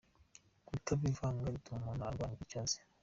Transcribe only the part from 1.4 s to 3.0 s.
bituma umuntu arwanya icyo azi.